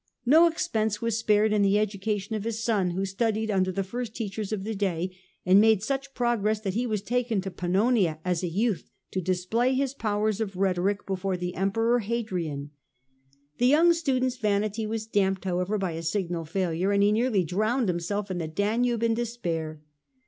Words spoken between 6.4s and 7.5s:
that he was taken